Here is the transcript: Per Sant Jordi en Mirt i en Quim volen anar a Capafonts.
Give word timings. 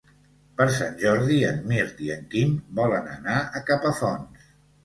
Per 0.61 0.65
Sant 0.77 0.95
Jordi 1.03 1.37
en 1.51 1.59
Mirt 1.73 2.01
i 2.07 2.11
en 2.15 2.25
Quim 2.33 2.57
volen 2.81 3.13
anar 3.19 3.39
a 3.45 3.63
Capafonts. 3.71 4.51